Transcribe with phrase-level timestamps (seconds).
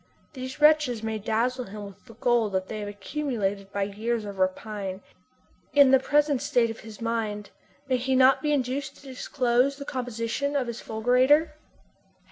[0.33, 4.39] These wretches may dazzle him with the gold that they have accumulated by years of
[4.39, 5.01] rapine.
[5.73, 7.51] In the present state of his mind
[7.87, 11.53] may he not be induced to disclose the composition of his fulgurator?